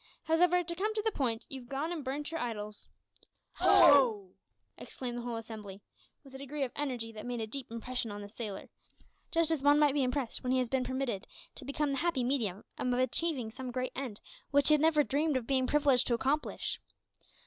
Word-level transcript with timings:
Howsever, 0.23 0.63
to 0.63 0.75
come 0.75 0.95
to 0.95 1.01
the 1.05 1.11
point, 1.11 1.45
you've 1.47 1.69
gone 1.69 1.91
and 1.91 2.03
burnt 2.03 2.31
your 2.31 2.39
idols" 2.39 2.87
"Ho!" 3.59 4.31
exclaimed 4.75 5.15
the 5.15 5.21
whole 5.21 5.35
assembly, 5.37 5.83
with 6.23 6.33
a 6.33 6.39
degree 6.39 6.63
of 6.63 6.71
energy 6.75 7.11
that 7.11 7.23
made 7.27 7.39
a 7.39 7.45
deep 7.45 7.69
impression 7.69 8.09
on 8.09 8.21
the 8.23 8.27
sailor 8.27 8.69
just 9.29 9.51
as 9.51 9.61
one 9.61 9.77
might 9.77 9.93
be 9.93 10.01
impressed 10.01 10.41
when 10.41 10.51
he 10.53 10.57
has 10.57 10.69
been 10.69 10.83
permitted 10.83 11.27
to 11.53 11.65
become 11.65 11.91
the 11.91 11.97
happy 11.97 12.23
medium 12.23 12.63
of 12.79 12.91
achieving 12.93 13.51
some 13.51 13.69
great 13.69 13.91
end 13.95 14.19
which 14.49 14.69
he 14.69 14.73
had 14.73 14.81
never 14.81 15.03
dreamed 15.03 15.37
of 15.37 15.45
being 15.45 15.67
privileged 15.67 16.07
to 16.07 16.15
accomplish. 16.15 16.79